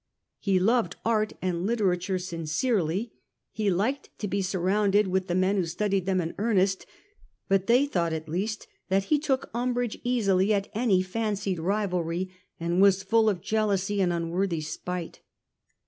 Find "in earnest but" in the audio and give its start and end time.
6.19-7.67